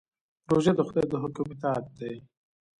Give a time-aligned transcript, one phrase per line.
[0.51, 2.13] روژه د خدای د حکم اطاعت دی.